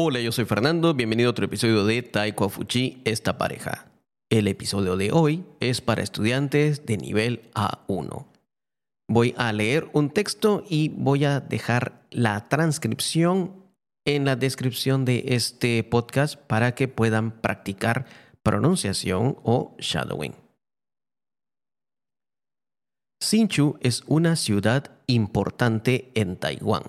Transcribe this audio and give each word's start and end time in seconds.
Hola, 0.00 0.20
yo 0.20 0.30
soy 0.30 0.44
Fernando, 0.44 0.94
bienvenido 0.94 1.28
a 1.28 1.32
otro 1.32 1.46
episodio 1.46 1.84
de 1.84 2.02
Taiko 2.02 2.48
Fuchi, 2.48 3.02
esta 3.04 3.36
pareja. 3.36 3.90
El 4.30 4.46
episodio 4.46 4.96
de 4.96 5.10
hoy 5.10 5.44
es 5.58 5.80
para 5.80 6.04
estudiantes 6.04 6.86
de 6.86 6.98
nivel 6.98 7.50
A1. 7.54 8.28
Voy 9.08 9.34
a 9.36 9.52
leer 9.52 9.90
un 9.94 10.10
texto 10.10 10.62
y 10.68 10.90
voy 10.90 11.24
a 11.24 11.40
dejar 11.40 12.06
la 12.12 12.48
transcripción 12.48 13.64
en 14.04 14.24
la 14.24 14.36
descripción 14.36 15.04
de 15.04 15.24
este 15.30 15.82
podcast 15.82 16.36
para 16.36 16.76
que 16.76 16.86
puedan 16.86 17.32
practicar 17.32 18.06
pronunciación 18.44 19.36
o 19.42 19.74
shadowing. 19.80 20.36
Hsinchu 23.20 23.78
es 23.80 24.04
una 24.06 24.36
ciudad 24.36 24.92
importante 25.08 26.12
en 26.14 26.36
Taiwán. 26.36 26.84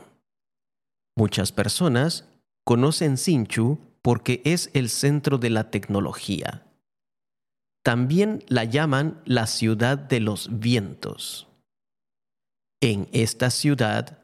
Muchas 1.18 1.52
personas 1.52 2.30
conocen 2.64 3.18
Hsinchu 3.18 3.80
porque 4.02 4.42
es 4.46 4.70
el 4.74 4.90
centro 4.90 5.38
de 5.38 5.50
la 5.50 5.72
tecnología. 5.72 6.66
También 7.84 8.44
la 8.48 8.66
llaman 8.66 9.22
la 9.26 9.48
ciudad 9.48 9.98
de 9.98 10.20
los 10.20 10.60
vientos. 10.60 11.48
En 12.82 13.08
esta 13.12 13.50
ciudad 13.50 14.20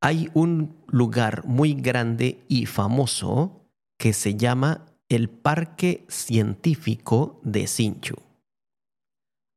hay 0.00 0.30
un 0.34 0.76
lugar 0.86 1.44
muy 1.46 1.74
grande 1.74 2.44
y 2.48 2.66
famoso 2.66 3.68
que 3.98 4.12
se 4.12 4.36
llama 4.36 4.86
el 5.08 5.28
Parque 5.28 6.04
Científico 6.08 7.40
de 7.42 7.66
Hsinchu. 7.66 8.16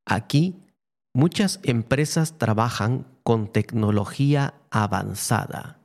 Aquí 0.05 0.55
muchas 1.13 1.59
empresas 1.63 2.37
trabajan 2.37 3.05
con 3.23 3.51
tecnología 3.51 4.55
avanzada. 4.71 5.80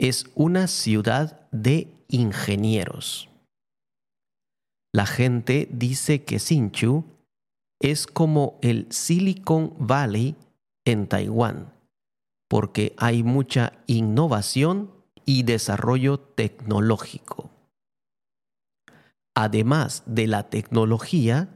Es 0.00 0.30
una 0.34 0.66
ciudad 0.66 1.46
de 1.50 1.92
ingenieros. 2.08 3.28
La 4.94 5.04
gente 5.04 5.68
dice 5.70 6.24
que 6.24 6.38
Hsinchu 6.38 7.04
es 7.82 8.06
como 8.06 8.58
el 8.62 8.90
Silicon 8.90 9.74
Valley 9.78 10.36
en 10.86 11.06
Taiwán, 11.06 11.74
porque 12.48 12.94
hay 12.96 13.22
mucha 13.22 13.74
innovación 13.86 14.90
y 15.26 15.42
desarrollo 15.42 16.18
tecnológico. 16.18 17.50
Además 19.34 20.02
de 20.06 20.28
la 20.28 20.48
tecnología, 20.48 21.50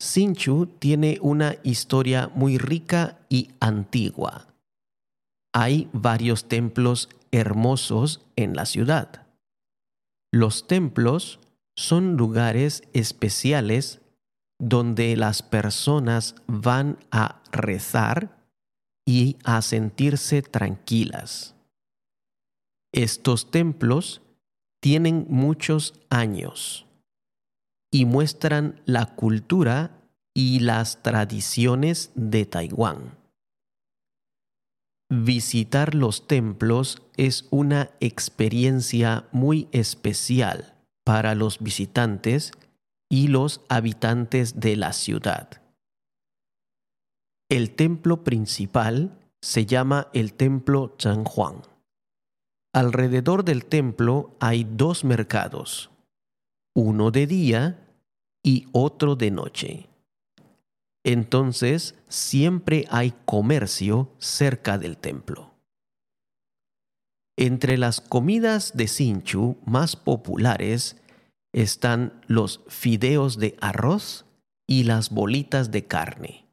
Hsinchu 0.00 0.64
tiene 0.78 1.18
una 1.20 1.56
historia 1.62 2.30
muy 2.34 2.56
rica 2.56 3.18
y 3.28 3.50
antigua. 3.60 4.45
Hay 5.58 5.88
varios 5.94 6.48
templos 6.48 7.08
hermosos 7.32 8.26
en 8.36 8.54
la 8.54 8.66
ciudad. 8.66 9.26
Los 10.30 10.66
templos 10.66 11.40
son 11.74 12.18
lugares 12.18 12.82
especiales 12.92 14.02
donde 14.58 15.16
las 15.16 15.40
personas 15.42 16.34
van 16.46 16.98
a 17.10 17.40
rezar 17.52 18.36
y 19.06 19.38
a 19.44 19.62
sentirse 19.62 20.42
tranquilas. 20.42 21.54
Estos 22.92 23.50
templos 23.50 24.20
tienen 24.82 25.24
muchos 25.30 25.94
años 26.10 26.84
y 27.90 28.04
muestran 28.04 28.82
la 28.84 29.06
cultura 29.16 30.02
y 30.34 30.58
las 30.58 31.02
tradiciones 31.02 32.12
de 32.14 32.44
Taiwán. 32.44 33.25
Visitar 35.08 35.94
los 35.94 36.26
templos 36.26 37.00
es 37.16 37.46
una 37.50 37.90
experiencia 38.00 39.28
muy 39.30 39.68
especial 39.70 40.74
para 41.04 41.36
los 41.36 41.60
visitantes 41.60 42.50
y 43.08 43.28
los 43.28 43.60
habitantes 43.68 44.58
de 44.58 44.74
la 44.74 44.92
ciudad. 44.92 45.62
El 47.48 47.76
templo 47.76 48.24
principal 48.24 49.16
se 49.40 49.64
llama 49.64 50.08
el 50.12 50.34
templo 50.34 50.96
Zhanghuang. 51.00 51.62
Alrededor 52.74 53.44
del 53.44 53.64
templo 53.64 54.36
hay 54.40 54.64
dos 54.64 55.04
mercados, 55.04 55.88
uno 56.74 57.12
de 57.12 57.28
día 57.28 57.88
y 58.44 58.66
otro 58.72 59.14
de 59.14 59.30
noche. 59.30 59.88
Entonces 61.06 61.94
siempre 62.08 62.84
hay 62.90 63.14
comercio 63.26 64.10
cerca 64.18 64.76
del 64.76 64.96
templo. 64.96 65.54
Entre 67.38 67.78
las 67.78 68.00
comidas 68.00 68.76
de 68.76 68.88
Sinchu 68.88 69.56
más 69.64 69.94
populares 69.94 71.00
están 71.54 72.20
los 72.26 72.64
fideos 72.66 73.38
de 73.38 73.56
arroz 73.60 74.26
y 74.66 74.82
las 74.82 75.10
bolitas 75.10 75.70
de 75.70 75.86
carne. 75.86 76.48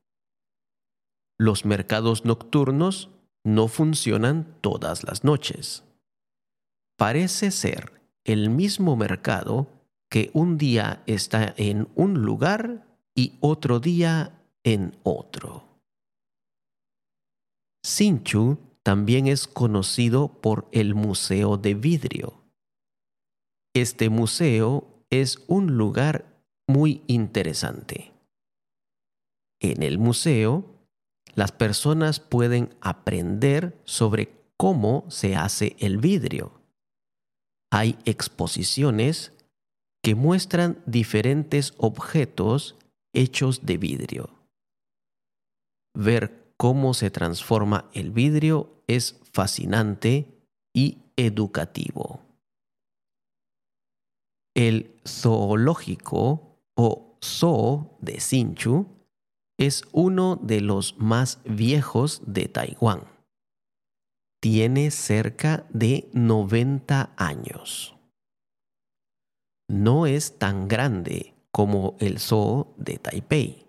Los 1.39 1.65
mercados 1.65 2.23
nocturnos 2.23 3.09
no 3.43 3.67
funcionan 3.67 4.55
todas 4.61 5.03
las 5.03 5.23
noches. 5.23 5.83
Parece 6.95 7.49
ser 7.49 8.03
el 8.23 8.51
mismo 8.51 8.95
mercado 8.97 9.67
que 10.11 10.29
un 10.35 10.59
día 10.59 11.01
está 11.07 11.55
en 11.57 11.87
un 11.95 12.21
lugar 12.21 12.85
y 13.15 13.33
otro 13.39 13.79
día 13.79 14.39
en 14.63 14.97
otro. 15.03 15.63
Sinchu 17.83 18.57
también 18.83 19.27
es 19.27 19.47
conocido 19.47 20.29
por 20.41 20.67
el 20.71 20.95
Museo 20.95 21.57
de 21.57 21.73
Vidrio. 21.73 22.43
Este 23.73 24.09
museo 24.09 25.05
es 25.09 25.43
un 25.47 25.77
lugar 25.77 26.25
muy 26.67 27.01
interesante. 27.07 28.13
En 29.59 29.83
el 29.83 29.97
museo, 29.97 30.65
las 31.35 31.51
personas 31.51 32.19
pueden 32.19 32.75
aprender 32.81 33.81
sobre 33.85 34.33
cómo 34.57 35.05
se 35.09 35.35
hace 35.35 35.75
el 35.79 35.97
vidrio. 35.97 36.61
Hay 37.71 37.97
exposiciones 38.05 39.33
que 40.03 40.15
muestran 40.15 40.81
diferentes 40.85 41.73
objetos 41.77 42.75
hechos 43.13 43.65
de 43.65 43.77
vidrio. 43.77 44.42
Ver 45.95 46.53
cómo 46.57 46.93
se 46.93 47.11
transforma 47.11 47.89
el 47.93 48.11
vidrio 48.11 48.83
es 48.87 49.19
fascinante 49.31 50.27
y 50.73 50.99
educativo. 51.15 52.21
El 54.55 54.99
zoológico 55.07 56.59
o 56.75 57.17
zoo 57.23 57.97
de 58.01 58.19
Hsinchu 58.19 58.87
es 59.59 59.83
uno 59.91 60.35
de 60.35 60.61
los 60.61 60.97
más 60.97 61.39
viejos 61.45 62.21
de 62.25 62.47
Taiwán. 62.47 63.03
Tiene 64.41 64.91
cerca 64.91 65.65
de 65.69 66.09
90 66.13 67.13
años. 67.17 67.95
No 69.69 70.05
es 70.05 70.37
tan 70.37 70.67
grande 70.67 71.33
como 71.51 71.95
el 71.99 72.19
zoo 72.19 72.73
de 72.77 72.97
Taipei 72.97 73.62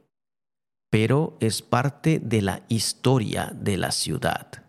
pero 0.94 1.36
es 1.40 1.60
parte 1.60 2.20
de 2.20 2.40
la 2.40 2.62
historia 2.68 3.50
de 3.52 3.76
la 3.76 3.90
ciudad. 3.90 4.64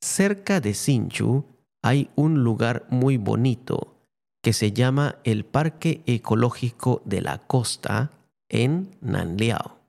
Cerca 0.00 0.60
de 0.60 0.74
Hsinchu 0.74 1.44
hay 1.82 2.08
un 2.14 2.44
lugar 2.44 2.86
muy 2.88 3.16
bonito 3.16 3.96
que 4.40 4.52
se 4.52 4.70
llama 4.70 5.16
el 5.24 5.44
Parque 5.44 6.04
Ecológico 6.06 7.02
de 7.04 7.20
la 7.20 7.38
Costa 7.38 8.12
en 8.48 8.96
Nanliao. 9.00 9.80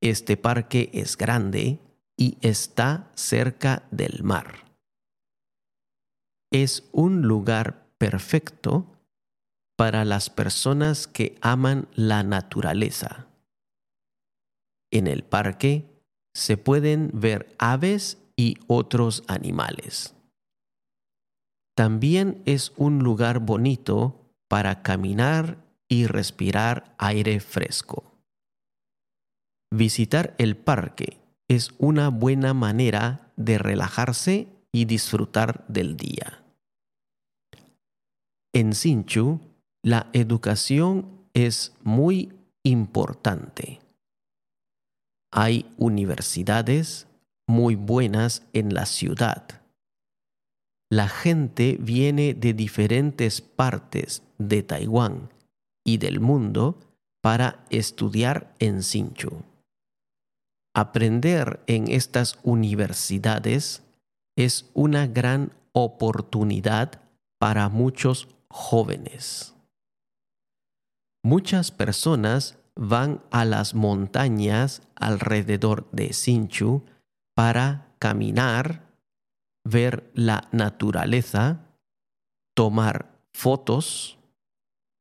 Este 0.00 0.36
parque 0.36 0.90
es 0.92 1.16
grande 1.16 1.78
y 2.16 2.38
está 2.40 3.08
cerca 3.14 3.84
del 3.92 4.24
mar. 4.24 4.64
Es 6.50 6.88
un 6.90 7.22
lugar 7.22 7.86
perfecto 7.98 8.91
para 9.82 10.04
las 10.04 10.30
personas 10.30 11.08
que 11.08 11.36
aman 11.40 11.88
la 11.96 12.22
naturaleza. 12.22 13.26
En 14.92 15.08
el 15.08 15.24
parque 15.24 16.04
se 16.32 16.56
pueden 16.56 17.10
ver 17.12 17.52
aves 17.58 18.18
y 18.36 18.58
otros 18.68 19.24
animales. 19.26 20.14
También 21.76 22.44
es 22.46 22.72
un 22.76 23.00
lugar 23.00 23.40
bonito 23.40 24.32
para 24.46 24.84
caminar 24.84 25.58
y 25.88 26.06
respirar 26.06 26.94
aire 26.98 27.40
fresco. 27.40 28.04
Visitar 29.74 30.36
el 30.38 30.56
parque 30.56 31.18
es 31.48 31.72
una 31.78 32.10
buena 32.10 32.54
manera 32.54 33.32
de 33.34 33.58
relajarse 33.58 34.46
y 34.70 34.84
disfrutar 34.84 35.66
del 35.66 35.96
día. 35.96 36.44
En 38.54 38.74
Sinchu 38.74 39.40
la 39.82 40.08
educación 40.12 41.26
es 41.34 41.74
muy 41.82 42.32
importante. 42.62 43.80
Hay 45.32 45.72
universidades 45.76 47.06
muy 47.46 47.74
buenas 47.74 48.42
en 48.52 48.74
la 48.74 48.86
ciudad. 48.86 49.62
la 50.92 51.08
gente 51.08 51.78
viene 51.80 52.34
de 52.34 52.52
diferentes 52.52 53.40
partes 53.40 54.22
de 54.36 54.62
Taiwán 54.62 55.30
y 55.86 55.96
del 55.96 56.20
mundo 56.20 56.78
para 57.22 57.64
estudiar 57.70 58.54
en 58.58 58.82
Sinchu. 58.82 59.42
Aprender 60.74 61.60
en 61.66 61.90
estas 61.90 62.38
universidades 62.42 63.82
es 64.36 64.70
una 64.74 65.06
gran 65.06 65.54
oportunidad 65.72 67.00
para 67.38 67.70
muchos 67.70 68.28
jóvenes. 68.50 69.51
Muchas 71.24 71.70
personas 71.70 72.58
van 72.74 73.22
a 73.30 73.44
las 73.44 73.74
montañas 73.74 74.82
alrededor 74.96 75.88
de 75.92 76.12
Sinchu 76.12 76.84
para 77.34 77.94
caminar, 77.98 78.82
ver 79.64 80.10
la 80.14 80.48
naturaleza, 80.50 81.60
tomar 82.56 83.18
fotos 83.32 84.18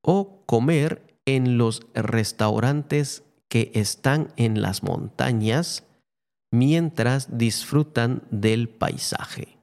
o 0.04 0.44
comer 0.46 1.18
en 1.26 1.58
los 1.58 1.88
restaurantes 1.94 3.24
que 3.50 3.72
están 3.74 4.32
en 4.38 4.62
las 4.62 4.84
montañas 4.84 5.84
mientras 6.52 7.38
disfrutan 7.38 8.24
del 8.30 8.70
paisaje. 8.70 9.58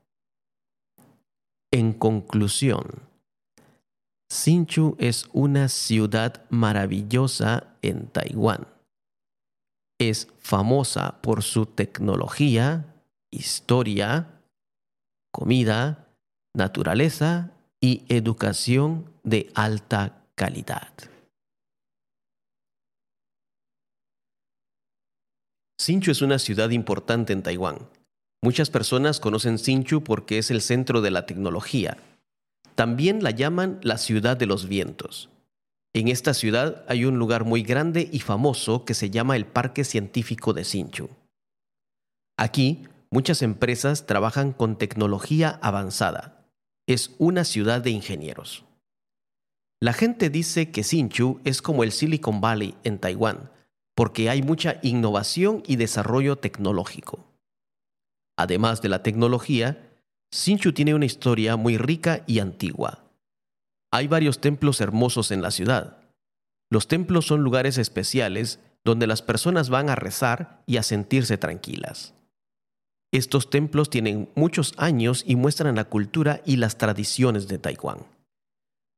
En 1.70 1.92
conclusión, 1.92 3.07
Sinchu 4.30 4.94
es 4.98 5.26
una 5.32 5.68
ciudad 5.68 6.44
maravillosa 6.50 7.74
en 7.80 8.08
Taiwán. 8.08 8.66
Es 9.98 10.28
famosa 10.38 11.20
por 11.22 11.42
su 11.42 11.64
tecnología, 11.64 12.94
historia, 13.30 14.42
comida, 15.32 16.08
naturaleza 16.54 17.52
y 17.80 18.04
educación 18.08 19.10
de 19.24 19.50
alta 19.54 20.24
calidad. 20.34 20.92
Sinchu 25.80 26.10
es 26.10 26.20
una 26.20 26.38
ciudad 26.38 26.70
importante 26.70 27.32
en 27.32 27.42
Taiwán. 27.42 27.78
Muchas 28.42 28.68
personas 28.68 29.20
conocen 29.20 29.58
Sinchu 29.58 30.04
porque 30.04 30.38
es 30.38 30.50
el 30.50 30.60
centro 30.60 31.00
de 31.00 31.10
la 31.10 31.24
tecnología. 31.24 31.96
También 32.78 33.24
la 33.24 33.32
llaman 33.32 33.80
la 33.82 33.98
ciudad 33.98 34.36
de 34.36 34.46
los 34.46 34.68
vientos. 34.68 35.30
En 35.92 36.06
esta 36.06 36.32
ciudad 36.32 36.84
hay 36.86 37.06
un 37.06 37.18
lugar 37.18 37.44
muy 37.44 37.62
grande 37.64 38.08
y 38.12 38.20
famoso 38.20 38.84
que 38.84 38.94
se 38.94 39.10
llama 39.10 39.34
el 39.34 39.46
Parque 39.46 39.82
Científico 39.82 40.52
de 40.52 40.62
Sinchu. 40.62 41.08
Aquí, 42.36 42.86
muchas 43.10 43.42
empresas 43.42 44.06
trabajan 44.06 44.52
con 44.52 44.78
tecnología 44.78 45.58
avanzada. 45.60 46.46
Es 46.86 47.16
una 47.18 47.42
ciudad 47.42 47.80
de 47.80 47.90
ingenieros. 47.90 48.64
La 49.80 49.92
gente 49.92 50.30
dice 50.30 50.70
que 50.70 50.84
Sinchu 50.84 51.40
es 51.42 51.62
como 51.62 51.82
el 51.82 51.90
Silicon 51.90 52.40
Valley 52.40 52.76
en 52.84 53.00
Taiwán, 53.00 53.50
porque 53.96 54.30
hay 54.30 54.40
mucha 54.40 54.78
innovación 54.82 55.64
y 55.66 55.74
desarrollo 55.74 56.36
tecnológico. 56.36 57.24
Además 58.36 58.82
de 58.82 58.88
la 58.88 59.02
tecnología, 59.02 59.87
Sinchu 60.30 60.72
tiene 60.72 60.94
una 60.94 61.06
historia 61.06 61.56
muy 61.56 61.78
rica 61.78 62.22
y 62.26 62.40
antigua. 62.40 63.04
Hay 63.90 64.08
varios 64.08 64.40
templos 64.40 64.80
hermosos 64.80 65.30
en 65.30 65.40
la 65.40 65.50
ciudad. 65.50 65.98
Los 66.70 66.86
templos 66.86 67.26
son 67.26 67.42
lugares 67.42 67.78
especiales 67.78 68.60
donde 68.84 69.06
las 69.06 69.22
personas 69.22 69.70
van 69.70 69.88
a 69.88 69.94
rezar 69.94 70.62
y 70.66 70.76
a 70.76 70.82
sentirse 70.82 71.38
tranquilas. 71.38 72.14
Estos 73.10 73.48
templos 73.48 73.88
tienen 73.88 74.28
muchos 74.34 74.74
años 74.76 75.24
y 75.26 75.36
muestran 75.36 75.76
la 75.76 75.84
cultura 75.84 76.42
y 76.44 76.56
las 76.56 76.76
tradiciones 76.76 77.48
de 77.48 77.58
Taiwán. 77.58 78.00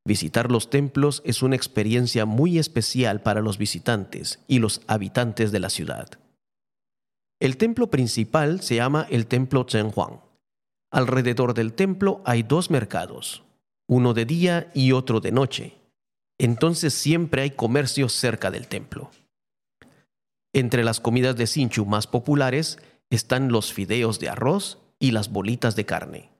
Visitar 0.04 0.50
los 0.50 0.70
templos 0.70 1.22
es 1.24 1.42
una 1.42 1.54
experiencia 1.54 2.24
muy 2.24 2.58
especial 2.58 3.22
para 3.22 3.40
los 3.40 3.58
visitantes 3.58 4.40
y 4.48 4.58
los 4.58 4.80
habitantes 4.88 5.52
de 5.52 5.60
la 5.60 5.70
ciudad. 5.70 6.08
El 7.38 7.56
templo 7.56 7.88
principal 7.88 8.60
se 8.62 8.76
llama 8.76 9.06
el 9.10 9.26
Templo 9.26 9.64
Zhenhuang. 9.68 10.29
Alrededor 10.90 11.54
del 11.54 11.72
templo 11.72 12.20
hay 12.24 12.42
dos 12.42 12.70
mercados, 12.70 13.44
uno 13.86 14.12
de 14.12 14.24
día 14.24 14.70
y 14.74 14.92
otro 14.92 15.20
de 15.20 15.30
noche. 15.30 15.76
Entonces 16.38 16.94
siempre 16.94 17.42
hay 17.42 17.50
comercio 17.50 18.08
cerca 18.08 18.50
del 18.50 18.66
templo. 18.66 19.10
Entre 20.52 20.82
las 20.82 20.98
comidas 20.98 21.36
de 21.36 21.46
Sinchu 21.46 21.86
más 21.86 22.08
populares 22.08 22.78
están 23.08 23.52
los 23.52 23.72
fideos 23.72 24.18
de 24.18 24.30
arroz 24.30 24.78
y 24.98 25.12
las 25.12 25.30
bolitas 25.30 25.76
de 25.76 25.86
carne. 25.86 26.30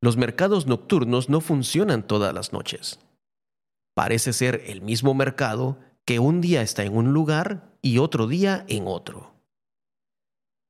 Los 0.00 0.16
mercados 0.16 0.66
nocturnos 0.66 1.28
no 1.28 1.40
funcionan 1.40 2.06
todas 2.06 2.34
las 2.34 2.52
noches. 2.52 2.98
Parece 3.94 4.32
ser 4.32 4.64
el 4.66 4.82
mismo 4.82 5.14
mercado 5.14 5.78
que 6.04 6.18
un 6.18 6.40
día 6.40 6.62
está 6.62 6.82
en 6.82 6.96
un 6.96 7.12
lugar 7.12 7.72
y 7.82 7.98
otro 7.98 8.26
día 8.26 8.64
en 8.68 8.84
otro. 8.88 9.33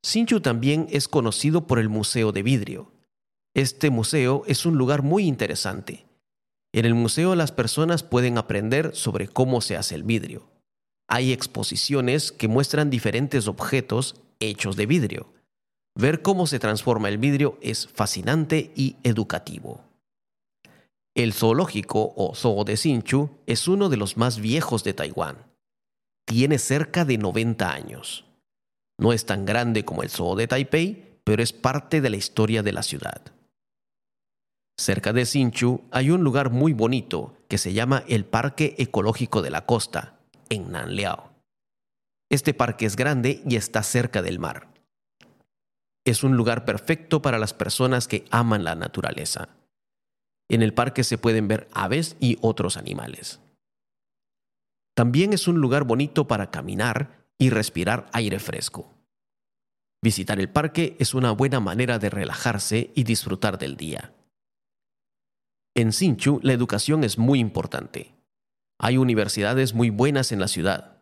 Sinchu 0.04 0.40
también 0.40 0.86
es 0.90 1.08
conocido 1.08 1.66
por 1.66 1.78
el 1.78 1.88
Museo 1.88 2.30
de 2.30 2.42
Vidrio. 2.42 2.92
Este 3.54 3.88
museo 3.88 4.42
es 4.46 4.66
un 4.66 4.76
lugar 4.76 5.02
muy 5.02 5.26
interesante. 5.26 6.04
En 6.74 6.84
el 6.84 6.94
museo 6.94 7.34
las 7.34 7.52
personas 7.52 8.02
pueden 8.02 8.36
aprender 8.36 8.94
sobre 8.94 9.28
cómo 9.28 9.62
se 9.62 9.78
hace 9.78 9.94
el 9.94 10.02
vidrio. 10.02 10.46
Hay 11.08 11.32
exposiciones 11.32 12.32
que 12.32 12.48
muestran 12.48 12.90
diferentes 12.90 13.48
objetos 13.48 14.16
hechos 14.40 14.76
de 14.76 14.84
vidrio. 14.84 15.32
Ver 15.94 16.20
cómo 16.20 16.46
se 16.46 16.58
transforma 16.58 17.08
el 17.08 17.16
vidrio 17.16 17.56
es 17.62 17.88
fascinante 17.88 18.72
y 18.76 18.96
educativo. 19.04 19.84
El 21.14 21.32
zoológico 21.32 22.12
o 22.14 22.34
zoo 22.34 22.64
de 22.64 22.76
Sinchu 22.76 23.30
es 23.46 23.68
uno 23.68 23.88
de 23.88 23.96
los 23.96 24.18
más 24.18 24.38
viejos 24.38 24.84
de 24.84 24.92
Taiwán. 24.92 25.38
Tiene 26.26 26.58
cerca 26.58 27.06
de 27.06 27.16
90 27.16 27.72
años. 27.72 28.26
No 28.98 29.12
es 29.12 29.26
tan 29.26 29.44
grande 29.44 29.84
como 29.84 30.02
el 30.02 30.10
zoo 30.10 30.36
de 30.36 30.46
Taipei, 30.46 31.18
pero 31.24 31.42
es 31.42 31.52
parte 31.52 32.00
de 32.00 32.10
la 32.10 32.16
historia 32.16 32.62
de 32.62 32.72
la 32.72 32.82
ciudad. 32.82 33.22
Cerca 34.76 35.12
de 35.12 35.24
Sinchu 35.24 35.82
hay 35.90 36.10
un 36.10 36.24
lugar 36.24 36.50
muy 36.50 36.72
bonito 36.72 37.36
que 37.48 37.58
se 37.58 37.72
llama 37.72 38.04
el 38.08 38.24
Parque 38.24 38.74
Ecológico 38.78 39.40
de 39.40 39.50
la 39.50 39.66
Costa, 39.66 40.18
en 40.48 40.72
Nanliao. 40.72 41.32
Este 42.30 42.54
parque 42.54 42.86
es 42.86 42.96
grande 42.96 43.42
y 43.46 43.56
está 43.56 43.82
cerca 43.82 44.20
del 44.22 44.38
mar. 44.38 44.68
Es 46.04 46.24
un 46.24 46.36
lugar 46.36 46.64
perfecto 46.64 47.22
para 47.22 47.38
las 47.38 47.54
personas 47.54 48.08
que 48.08 48.24
aman 48.30 48.64
la 48.64 48.74
naturaleza. 48.74 49.48
En 50.50 50.62
el 50.62 50.74
parque 50.74 51.04
se 51.04 51.18
pueden 51.18 51.48
ver 51.48 51.68
aves 51.72 52.16
y 52.20 52.36
otros 52.42 52.76
animales. 52.76 53.40
También 54.94 55.32
es 55.32 55.48
un 55.48 55.60
lugar 55.60 55.84
bonito 55.84 56.26
para 56.26 56.50
caminar 56.50 57.23
y 57.38 57.50
respirar 57.50 58.08
aire 58.12 58.38
fresco. 58.38 58.92
Visitar 60.02 60.38
el 60.38 60.48
parque 60.48 60.96
es 60.98 61.14
una 61.14 61.30
buena 61.32 61.60
manera 61.60 61.98
de 61.98 62.10
relajarse 62.10 62.90
y 62.94 63.04
disfrutar 63.04 63.58
del 63.58 63.76
día. 63.76 64.12
En 65.74 65.92
Sinchu 65.92 66.40
la 66.42 66.52
educación 66.52 67.04
es 67.04 67.18
muy 67.18 67.40
importante. 67.40 68.14
Hay 68.78 68.98
universidades 68.98 69.74
muy 69.74 69.90
buenas 69.90 70.30
en 70.30 70.40
la 70.40 70.48
ciudad 70.48 70.94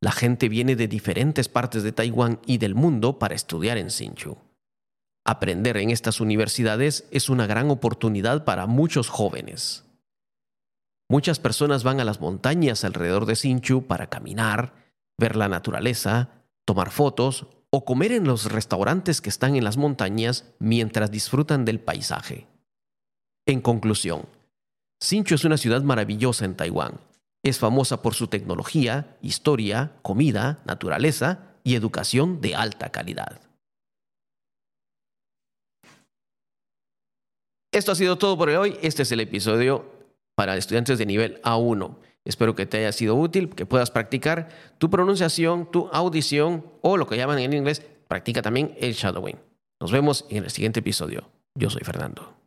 la 0.00 0.12
gente 0.12 0.48
viene 0.48 0.76
de 0.76 0.86
diferentes 0.86 1.48
partes 1.48 1.82
de 1.82 1.92
Taiwán 1.92 2.40
y 2.46 2.58
del 2.58 2.74
mundo 2.74 3.18
para 3.18 3.34
estudiar 3.34 3.78
en 3.78 3.90
Sinchu. 3.90 4.38
Aprender 5.24 5.76
en 5.76 5.90
estas 5.90 6.20
universidades 6.20 7.06
es 7.10 7.28
una 7.28 7.46
gran 7.46 7.70
oportunidad 7.70 8.44
para 8.44 8.66
muchos 8.66 9.08
jóvenes. 9.08 9.84
Muchas 11.08 11.40
personas 11.40 11.82
van 11.82 12.00
a 12.00 12.04
las 12.04 12.20
montañas 12.20 12.84
alrededor 12.84 13.26
de 13.26 13.34
Sinchu 13.34 13.86
para 13.86 14.08
caminar, 14.08 14.72
ver 15.18 15.36
la 15.36 15.48
naturaleza, 15.48 16.30
tomar 16.64 16.90
fotos 16.90 17.46
o 17.70 17.84
comer 17.84 18.12
en 18.12 18.24
los 18.24 18.50
restaurantes 18.50 19.20
que 19.20 19.28
están 19.28 19.56
en 19.56 19.64
las 19.64 19.76
montañas 19.76 20.46
mientras 20.58 21.10
disfrutan 21.10 21.64
del 21.64 21.80
paisaje. 21.80 22.46
En 23.46 23.60
conclusión, 23.60 24.26
Sinchu 25.00 25.34
es 25.34 25.44
una 25.44 25.56
ciudad 25.56 25.82
maravillosa 25.82 26.44
en 26.44 26.56
Taiwán 26.56 27.00
es 27.42 27.58
famosa 27.58 28.02
por 28.02 28.14
su 28.14 28.28
tecnología, 28.28 29.16
historia, 29.22 29.92
comida, 30.02 30.60
naturaleza 30.64 31.54
y 31.64 31.74
educación 31.74 32.40
de 32.40 32.54
alta 32.54 32.90
calidad. 32.90 33.40
Esto 37.72 37.92
ha 37.92 37.94
sido 37.94 38.18
todo 38.18 38.36
por 38.36 38.48
hoy. 38.48 38.76
Este 38.82 39.02
es 39.02 39.12
el 39.12 39.20
episodio 39.20 39.86
para 40.34 40.56
estudiantes 40.56 40.98
de 40.98 41.06
nivel 41.06 41.40
A1. 41.42 41.96
Espero 42.28 42.54
que 42.54 42.66
te 42.66 42.76
haya 42.76 42.92
sido 42.92 43.14
útil, 43.16 43.48
que 43.48 43.64
puedas 43.64 43.90
practicar 43.90 44.50
tu 44.76 44.90
pronunciación, 44.90 45.70
tu 45.70 45.88
audición 45.94 46.66
o 46.82 46.98
lo 46.98 47.06
que 47.06 47.16
llaman 47.16 47.38
en 47.38 47.54
inglés, 47.54 47.82
practica 48.06 48.42
también 48.42 48.74
el 48.78 48.92
shadowing. 48.92 49.38
Nos 49.80 49.92
vemos 49.92 50.26
en 50.28 50.44
el 50.44 50.50
siguiente 50.50 50.80
episodio. 50.80 51.30
Yo 51.54 51.70
soy 51.70 51.80
Fernando. 51.84 52.37